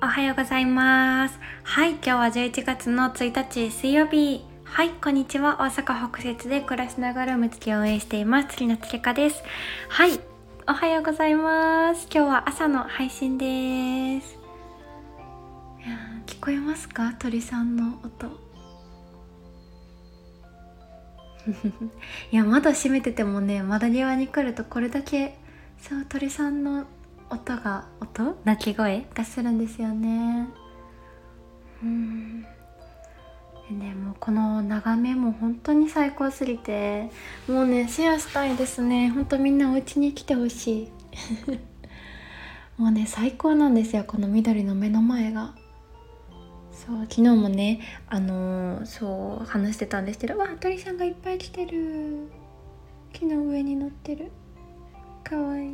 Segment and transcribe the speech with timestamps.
[0.00, 1.38] はようございます。
[1.62, 4.46] はい今日は11月の1日水曜日。
[4.64, 5.56] はいこんにちは。
[5.60, 8.48] 大阪北節で暮らしながらむつきを応援しています。
[8.48, 9.42] 釣りのつけかです。
[9.90, 10.18] はい
[10.66, 12.08] おはようございます。
[12.10, 14.38] 今日は朝の配信です。
[16.26, 17.12] 聞こえますか？
[17.18, 18.45] 鳥さんの音。
[22.32, 25.38] いや窓閉めててもね窓際に来るとこれだけ
[25.78, 26.84] そう鳥さんの
[27.30, 30.48] 音が音鳴き声がするんですよね。
[31.82, 32.42] うん。
[32.42, 37.10] でねもうこの眺めも本当に最高すぎて
[37.48, 39.10] もうねシェアしたいですね。
[39.10, 40.90] 本当みんなお家に来てほしい。
[42.78, 45.54] もうね最高なんですよこの緑の目の前が。
[46.76, 52.28] そう昨日もねあのー、そう話してたんですけどわ鳥さんがいっぱい来てる。
[53.14, 54.30] 木の上に乗ってる。
[55.24, 55.70] かわいい。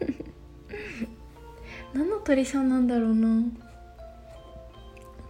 [1.94, 3.44] 何の鳥さんなんだろうな。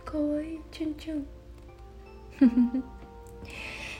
[0.06, 0.60] かわいい。
[0.70, 1.26] チュンチュン。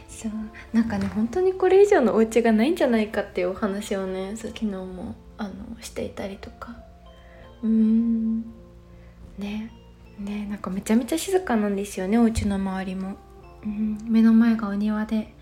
[0.09, 0.33] そう
[0.73, 6.77] なんかね本当にこれ以上のお家がないんじゃないかっていうお話をねそう昨日もあのしていたりとか。
[7.63, 8.41] うん。
[9.37, 9.71] ね。
[10.19, 13.17] ねなんかめちゃめちゃ静かなんですよねお家の周りも、
[13.65, 15.35] うん、目の前がお庭で。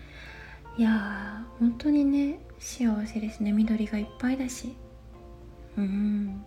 [0.77, 3.51] いやー本当にね幸せですね。
[3.51, 4.75] 緑がいっぱいだし。
[5.77, 6.43] うん。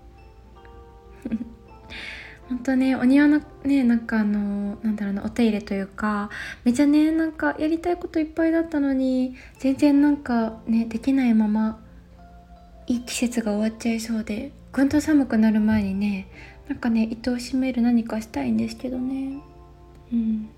[2.48, 6.31] 本当ねお庭のねなんかあのなんだろうなお手入れというか
[6.64, 11.81] めちゃねなんかやりたいこといっぱいだったのに全然なんかねできないまま
[12.89, 16.28] いい季節が終わっちゃいそうでぐんと寒くなる前にね
[16.71, 19.41] なんかね糸を締める何かしたいんですけどね。
[20.13, 20.49] うん。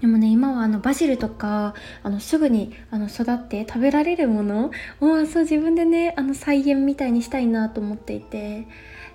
[0.00, 8.66] でもね今はあのバジルとかあのすぐにあの育って食べられるものをそう自分でねあの菜園みたいにしたいなと思っていて。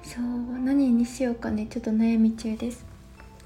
[0.04, 2.86] そう何にしようかねちょっと悩み中です。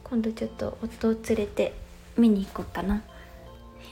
[0.04, 1.74] 今度ちょっと夫を連れて
[2.18, 3.04] 見に行こうかな。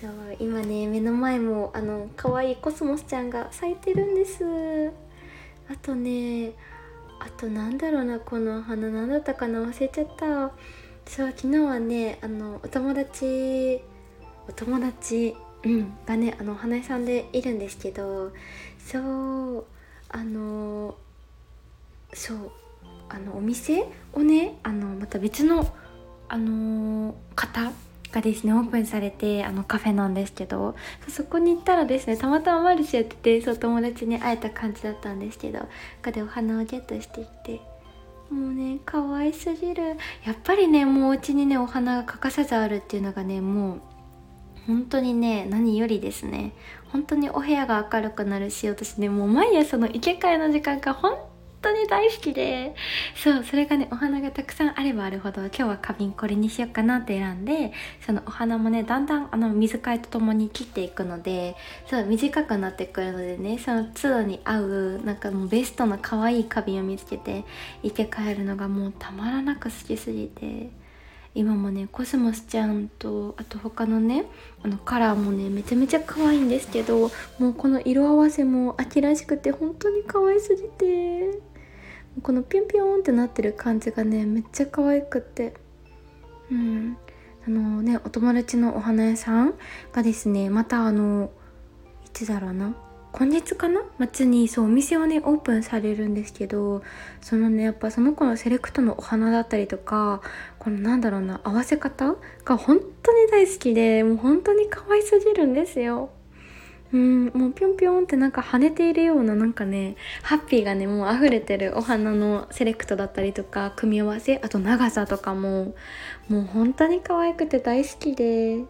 [0.00, 4.44] そう今ね目の前もあの可愛いコスモスちゃんが咲いてるんです。
[5.68, 6.52] あとね
[7.20, 10.52] あとなんだろうなこの花何だったかな忘れちゃった。
[11.08, 13.80] そう昨日はねあのお友達
[14.46, 15.34] お友達、
[15.64, 18.30] うん、がねあのお花屋さんでいるんですけど
[18.78, 18.98] そ
[19.60, 19.64] う
[20.10, 20.94] あの
[22.12, 22.50] そう
[23.08, 25.66] あのお店をねあのまた別の
[26.28, 27.72] あの方
[28.12, 30.74] がですねオープンされてあのカフェなんですけど
[31.08, 35.66] そこに行ったらですねたまたまマルシェやっててそう友達に会えた感じだったんですけどこ
[36.06, 37.60] こでお花をゲットしていって
[38.30, 39.96] もうね可愛すぎる。
[40.24, 43.80] やっぱりねもうお家にねお花が欠かさずあるっていうのがねもう
[44.66, 46.52] 本当にね何よりですね。
[46.92, 51.18] 本当にお部屋が明るくなるし私ねもう毎朝の生け替えの時間が本
[51.60, 52.74] 当に大好きで
[53.14, 57.72] そうそれがねお花がたくさんあればあるほど今日は花瓶これにしようかなって選んで
[58.04, 67.44] そのお花もねだんだんあの水替えとともに切っていくのでそう短くなってくるのでねその都度に合うなんかもうベストな可愛い花瓶を見つけて
[67.82, 70.87] 生け替えるのがもうたまらなく好きすぎて。
[71.34, 74.24] 今もねコスモスちゃんとあと他のね
[74.62, 81.40] あのカラーもねめちゃめちゃ可愛いんですけどもうこの色合わせも秋らしくて本当に可愛すぎて
[82.22, 85.54] このピュンピュンってなってる感じがねめっちゃ可愛くって。
[86.50, 86.96] うん。
[87.46, 89.54] あのねお友達のお花屋さん
[89.92, 91.30] がですねまたあの
[92.04, 92.74] いつだろうな
[93.12, 93.80] 今月かな？
[94.12, 96.82] 末にそうお店をねオープンされるんですけど
[97.20, 100.20] そのねやっぱその子のセレクトのお花だったりとか
[100.58, 106.10] このなんだろうな合わせ方が本当に大好きでもう本当に可愛すぎるんですよ。
[106.90, 115.74] うんもうぴょんぴょんってなんか跳ねているようななんかねハッピーがねもう溢れてるお花のセレクトだったりとか組み合わせあと長さとかも
[116.28, 118.64] もう本当に可愛くて大好きで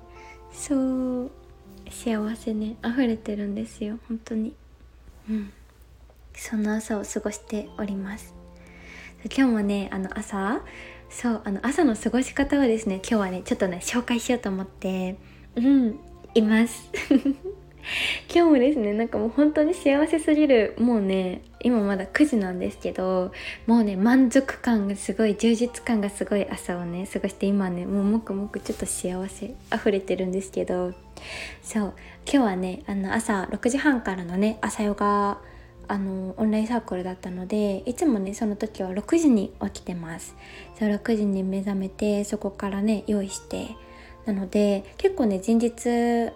[0.53, 1.31] そう。
[1.91, 4.55] 幸せね溢れてるんですよ本当に。
[5.29, 5.53] うん。
[6.35, 8.35] その朝を過ごしております。
[9.25, 10.63] 今日もねあの朝
[11.11, 15.17] そうあの朝の過ごし方をですね今日はねちょっとね紹介しようと思って
[15.57, 15.99] うん
[16.35, 16.91] います。
[18.33, 23.33] 今日もですねなんかもう本当に幸せすぎるもうね今まだ9時なんですけど
[23.67, 30.93] もうね満足感がすごい充実感がすごい朝をね過ごして今ねもうもくもくちょっと幸せ溢れてるんですけど
[31.63, 31.95] そう
[32.31, 35.39] 今日はねあの朝6時半からのね朝ヨガ
[35.91, 40.37] あのオンラインサークルだったのでいつもねその時は6時に起きてます。
[40.79, 43.75] そう6時に目覚めてそこからね用意して
[44.29, 45.89] なので結構ね前日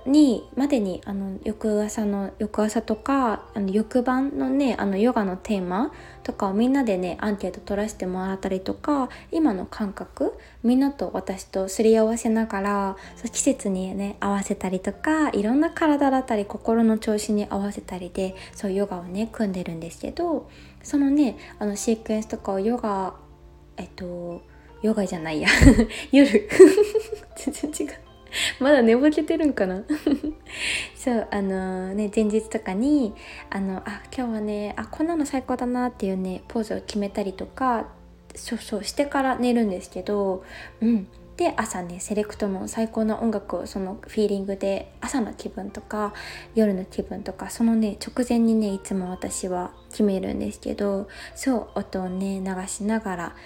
[0.06, 5.92] にまでにあの翌朝の翌朝とかあの翌晩のねあのヨガのテーマ
[6.22, 12.96] とかをみんなでねアンケート取らせてもらったりとか今の感覚みんなと私とすり合わせながら
[13.30, 20.48] 季節にね合わせたりとかいろんな体だったり心の調子に合わせたりでそうヨガをね組んでるんですけど
[20.82, 23.12] そのねあのシークエンスとかをヨガ
[23.76, 24.40] えっと
[24.82, 25.48] ヨガじゃないや。
[26.10, 26.48] 夜。
[28.62, 29.82] まだ寝ぼけてるんかな？
[30.96, 33.14] そうあのー、ね前日とかに
[33.50, 37.88] あのあ今日はねあこんなの最高だなっていうねポーズを決めたりとか
[38.34, 40.44] そうそうしてから寝るんですけど
[40.80, 41.08] うん。
[41.36, 46.12] で朝ねセレクトの最高な音楽をそのフィーリングで朝の気分とか
[46.54, 53.36] 夜の気分とかそのね直前にねいつも私は決めるんですけどそう音をね流しながら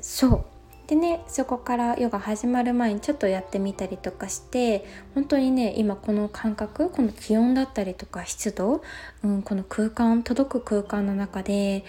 [0.00, 0.44] そう
[0.86, 4.84] でねそこからヨガ始まる前にちょっとやってみたりとかして
[5.14, 8.82] 本当にね今この感覚この気温だったりとか湿度、
[9.24, 11.84] うん、この空間届く空間の中で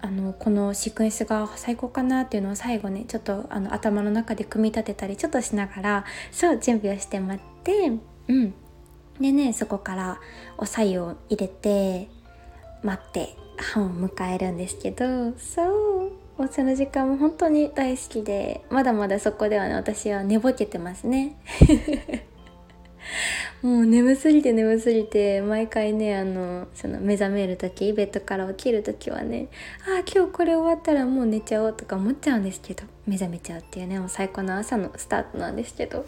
[0.00, 7.92] あのこのシークエンスが最高かなっていうのを最後ねちょっとあの頭の中で組み立てたりちょっとしながらそう準備をして待って
[8.28, 8.54] うん。
[9.20, 10.20] でねそこから
[10.56, 12.08] お白湯を入れて
[12.84, 15.77] 待って半を迎えるんですけどそう。
[16.38, 21.36] もうその時間も本当に大好きでまだまだそこではね私は寝ぼけてますね。
[23.62, 29.48] もう眠すぎて眠すぎて毎回ねあのその目覚める時ベッドから起きる時はね
[29.88, 36.06] ああ今日これ終わったらもう寝ちゃおうとか思っちゃうんですけど目覚めちゃうっていうねもう最高の朝のスタートなんですけど。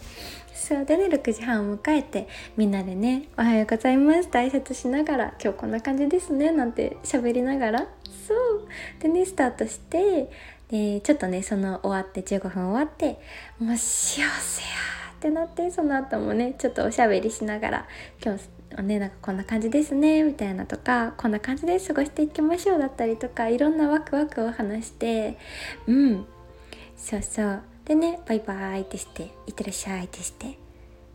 [0.61, 2.29] そうでね6時半を迎えて
[2.59, 7.89] みんなでね「おはようございます」って挨拶しながら「今日こんな感じですね」なんて喋りながら
[8.31, 8.69] そう。
[9.01, 10.31] でねスタートして
[10.69, 13.21] でちょっとねその終わって15分終わって
[13.59, 14.29] もう幸せや
[15.13, 17.89] ってなってその後もねちょっとおしゃべりしながら
[18.25, 18.37] 今
[18.77, 25.37] 日ねなんかこんな感じですねみたいなとかこんな感じで過ごしていきましょうだったりとかいろんなワクワクを話して
[25.89, 26.27] うん。
[26.97, 27.63] そうそう。
[27.85, 30.57] でねバイバイってしていってらっしゃいってして。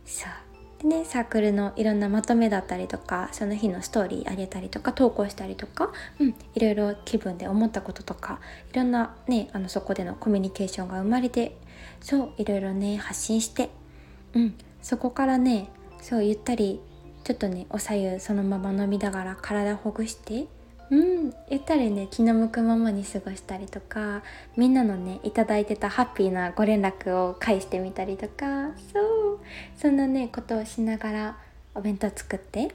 [0.04, 0.45] そう。
[0.82, 8.40] でねサークルのいろんなまとめだったりとかその日のストーリーあげたりとか投稿したりとか、うん、いろいろ気分で思ったこととか
[8.72, 11.56] いろんなねあのそこでのコミュニケーションが生まれて
[12.00, 13.70] そういろいろね発信して、
[14.34, 15.70] うん、そこからね
[16.00, 16.80] そうゆったり
[17.24, 20.46] ちょっとねお左右そのまま飲みながら体ほぐして
[20.90, 24.22] うんゆったりね気の向くままに過ごしたりとか
[24.56, 29.00] みんなのね頂いてたハッピーなご連絡を返してみたりとかそ
[29.34, 29.40] う
[29.76, 31.38] そんなねことをしながら
[31.74, 32.72] お弁当作って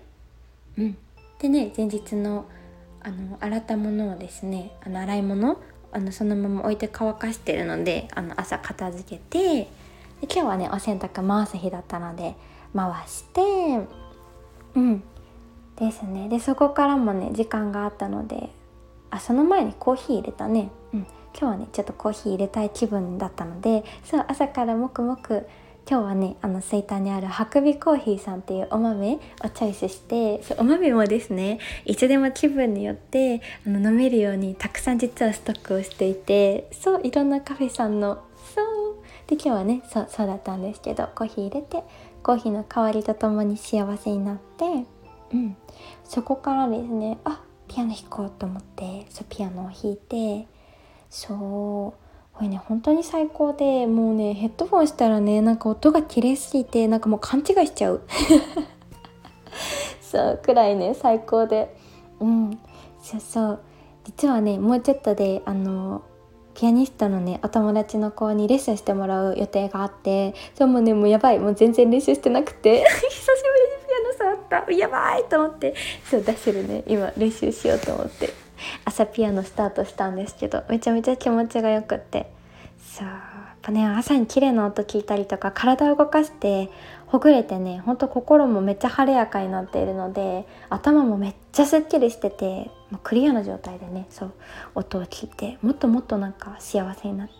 [0.77, 0.97] うん。
[1.39, 2.45] でね前日の
[3.03, 5.57] あの洗ったものをですねあの洗い物
[5.91, 9.69] あのそのまま置いて乾かしてるのであの朝片付けてで
[10.23, 12.35] 今日はねお洗濯回す日だったので
[12.75, 13.41] 回して
[14.75, 15.03] うん。
[15.81, 16.29] ですね。
[16.29, 18.51] でそこからもね時間があったので
[19.09, 20.99] あその前にコーヒー入れたね、うん、
[21.37, 25.47] 今日はねちょっとコーヒー入れたい気分だったのでそう朝からもくもく
[25.89, 38.23] 今日はねあの水筒にあるハクビコーヒーさんっていうお豆をチョイスしてそうお豆もですねいつでも気分によってあの飲めるようにたくさん実はストックをしていてそういろんなカフェさんの
[38.55, 38.95] そう
[39.27, 41.83] で今日はねそうそうだったんですけどコーヒー入れて
[42.21, 44.85] コーヒーの香りとともに幸せになって
[45.33, 45.55] うん、
[46.03, 50.47] そこからですねあピアノ弾こうと思ってそうピアノを弾いて
[51.09, 52.01] そう
[52.33, 58.01] これね本当に最高でもうねヘッドフォンしたらねなんか音が綺麗すぎてなんかもう勘違いしちゃう。
[60.01, 61.75] そうくらいね最高で。
[62.19, 62.59] うん。
[63.01, 63.59] そうそう。
[64.05, 66.01] 実はねもうちょっとであの
[66.53, 71.39] ピアニストのねお友達の子にレッスンしてもらう予定があってそうもねもうやばい。
[71.39, 72.83] もう全然練習してなくて。
[72.89, 73.50] 久しぶり。
[74.59, 74.71] った。
[74.71, 75.75] やばいと思って。
[76.09, 76.83] そう出せるね。
[76.87, 78.33] 今練習しようと思って。
[78.85, 82.31] 朝ピアノスタートしたんですけどめちゃめちゃ気持ちがよくって。
[82.79, 83.07] そう。
[83.07, 86.71] やっぱね朝に綺麗な音聞いたりとか体を動かして
[87.05, 94.33] ほぐれてねほんと心もめっちゃ晴れやかになっているので頭もめっちゃすっきりしててもうクリアな状態でねそう
[94.73, 97.33] 音を聞いてもっともっとなんか幸せになって。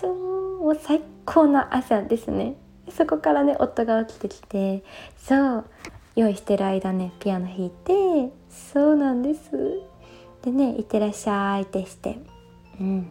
[0.00, 0.14] そう
[0.60, 2.54] もう最高な朝ですね。
[2.88, 4.82] そこからね夫が起きてきて
[5.18, 5.64] そう
[6.20, 9.40] 用意してる間ねピアノ弾いてそうなんです。
[10.42, 12.18] でね「いってらっしゃい」ってして。
[12.78, 13.10] うん。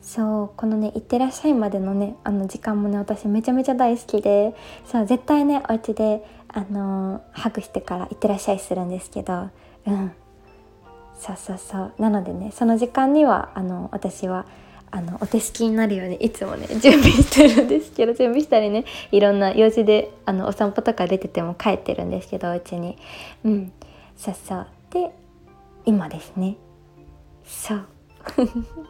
[0.00, 4.52] そうこのね「いってらっしゃい」までのねあの時間もね私めちゃめちゃ大好きで
[4.84, 9.48] そう絶対ねお家であのー、ハグしてから「いってらっしゃい」するんですけど。
[9.86, 10.12] うん。
[11.14, 11.92] そうそうそう。
[11.98, 14.44] なのでねその時間にはあの私は
[14.94, 22.98] あのお手すきになるようにいつもね 準備してるんですけど準備したりねいろんな用事であのお散歩とか出てても帰ってるんですけどお家に。
[23.44, 23.72] うん。
[24.16, 24.66] そうそう。
[24.90, 25.10] で
[25.86, 26.56] 今ですね。
[27.44, 27.86] そう。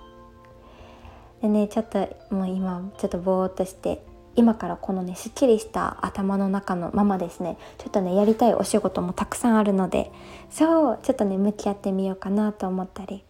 [1.40, 4.04] でねちょっともう今ちょっとぼーっとして
[4.34, 7.58] 今からこのねすっきりした頭の中のままですね。
[7.78, 10.10] ちょっとねやりたいお仕事もたくさんあるので
[10.50, 10.98] そう。
[11.02, 13.24] ちょっとね向き合ってみようかなと思ったり、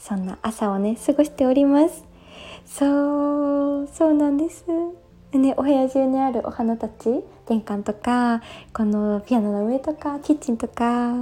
[0.00, 2.04] そんな朝をね過ごしております。
[2.64, 4.64] そうそうなんです。
[5.32, 8.42] ね、お部屋中にあるお花たち玄関とか
[8.72, 11.12] このピアノの上とかキッチンとか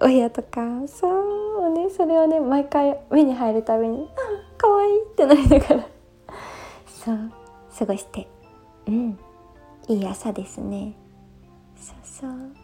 [0.00, 4.08] お部屋とかそうねそれをね毎回目に入るたびに
[4.58, 5.86] 「あかわいい」ってなりながら
[6.88, 7.30] そう
[7.78, 8.26] 過ごして
[8.88, 9.18] うん
[9.86, 10.96] いい朝ですね。
[11.76, 12.61] そうそう。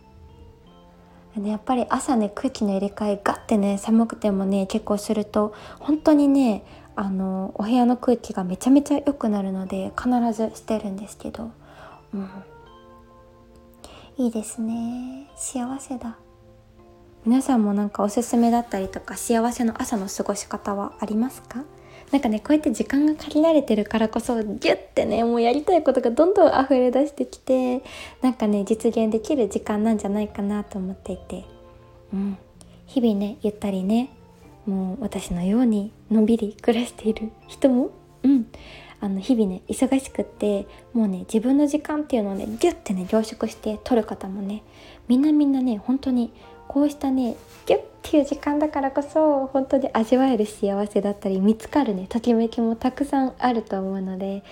[1.47, 6.65] やっぱり朝ね空気の入れ替えガッてね寒くてもね結構すると本当にね
[6.97, 11.51] あのお部屋の空気がめちゃめちゃ良くなるので必ずしてるんですけど、
[12.13, 12.29] うん、
[14.17, 15.31] いいですね。
[15.37, 16.19] 幸せだ。
[17.25, 21.65] 皆さんもなんかおすすめだったりとか幸せの朝の過ごし方はありますか？
[22.11, 27.83] なんかねこうやって時間が限られてるからこそギュッてねもうやりたいことがどんどん溢れ出してきて
[28.23, 31.45] なんかね実現できる時間なんじゃないかなと思っていて、
[32.13, 32.39] うん、
[32.87, 34.11] 日々ねゆったりね
[34.67, 37.91] もう私のようにのんびり暮らしている人も、
[38.23, 38.47] うん、
[39.01, 44.63] あの日々ね忙しくってもうね自分の時間っていうのをねギュッてね凝縮して取る方もね
[45.09, 46.33] みんなみんなね本当に
[46.67, 47.37] こうしたね
[47.67, 54.43] ギュッていう時間だからこそ本当に味わえる幸せだったり見つかるねときめきもたくさんあると思うので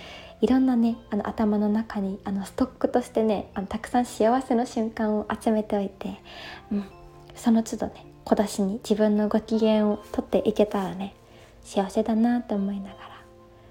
[0.41, 6.21] いろんなねあの頭の中にあのストックとしてねあのたくさん幸せの瞬間を集めておいて、
[6.71, 6.85] うん、
[7.35, 11.15] その都度ね小出しに自分のご機嫌をとっていけたらね
[11.63, 13.07] 幸せだなと思いながら。